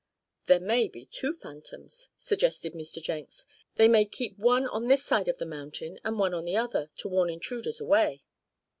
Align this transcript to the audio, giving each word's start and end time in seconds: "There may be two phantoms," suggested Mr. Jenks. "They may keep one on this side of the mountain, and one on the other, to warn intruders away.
"There 0.47 0.59
may 0.59 0.87
be 0.87 1.05
two 1.05 1.31
phantoms," 1.31 2.09
suggested 2.17 2.73
Mr. 2.73 2.99
Jenks. 2.99 3.45
"They 3.75 3.87
may 3.87 4.03
keep 4.05 4.35
one 4.39 4.65
on 4.65 4.87
this 4.87 5.05
side 5.05 5.27
of 5.27 5.37
the 5.37 5.45
mountain, 5.45 5.99
and 6.03 6.17
one 6.17 6.33
on 6.33 6.45
the 6.45 6.57
other, 6.57 6.89
to 6.95 7.07
warn 7.07 7.29
intruders 7.29 7.79
away. 7.79 8.23